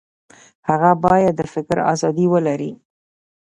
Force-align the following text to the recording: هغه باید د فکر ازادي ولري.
هغه 0.69 0.91
باید 1.03 1.33
د 1.39 1.41
فکر 1.53 1.77
ازادي 1.93 2.25
ولري. 2.33 2.71